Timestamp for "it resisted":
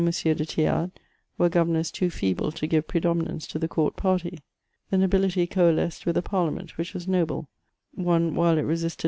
8.57-8.99